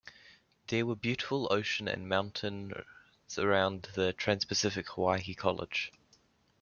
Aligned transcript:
There 0.69 0.87
were 0.87 0.95
beautiful 0.95 1.47
ocean 1.53 1.87
and 1.87 2.09
mountains 2.09 2.73
around 3.37 3.83
TransPacific 3.93 4.87
Hawaii 4.87 5.35
College. 5.35 5.91